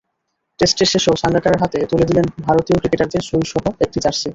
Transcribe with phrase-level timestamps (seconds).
[0.59, 4.29] টেস্টের শেষেও সাঙ্গাকারার হাতে তুলে দিলেন ভারতীয় ক্রিকেটারদের সইসহ একটি জার্সি।